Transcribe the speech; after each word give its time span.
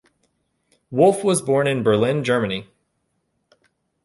Wolff 0.89 1.23
was 1.23 1.43
born 1.43 1.67
in 1.67 1.83
Berlin, 1.83 2.23
Germany. 2.23 2.67